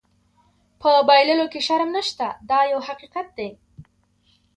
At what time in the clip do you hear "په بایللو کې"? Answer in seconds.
0.81-1.59